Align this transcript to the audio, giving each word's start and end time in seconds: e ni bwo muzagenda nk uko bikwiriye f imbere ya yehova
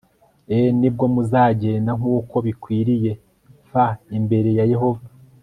e 0.55 0.57
ni 0.79 0.89
bwo 0.93 1.05
muzagenda 1.13 1.91
nk 1.99 2.05
uko 2.17 2.35
bikwiriye 2.45 3.11
f 3.69 3.71
imbere 4.17 4.49
ya 4.59 4.65
yehova 4.73 5.05